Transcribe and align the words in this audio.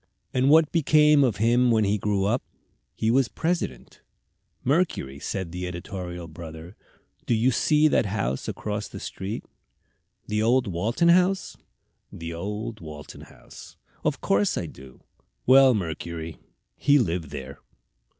"And 0.33 0.49
what 0.49 0.71
became 0.71 1.23
of 1.23 1.35
him 1.35 1.69
when 1.69 1.83
he 1.83 1.99
grew 1.99 2.25
up?" 2.25 2.41
"He 2.95 3.11
was 3.11 3.27
President." 3.27 4.01
"Mercury," 4.63 5.19
said 5.19 5.51
the 5.51 5.67
editorial 5.67 6.27
brother, 6.27 6.75
"do 7.27 7.35
you 7.35 7.51
see 7.51 7.87
that 7.87 8.07
house 8.07 8.47
across 8.47 8.87
the 8.87 8.99
street?" 8.99 9.45
"The 10.25 10.41
old 10.41 10.65
Walton 10.65 11.09
House?" 11.09 11.55
"The 12.11 12.33
old 12.33 12.79
Walton 12.79 13.21
House." 13.29 13.77
"Of 14.03 14.21
course 14.21 14.57
I 14.57 14.65
do." 14.65 15.01
"Well, 15.45 15.75
Mercury, 15.75 16.39
he 16.77 16.97
lived 16.97 17.29
there." 17.29 17.59